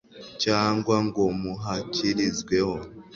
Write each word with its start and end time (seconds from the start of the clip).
cyangwa 0.43 0.95
ngo 1.07 1.23
muhakirizweho 1.41 2.75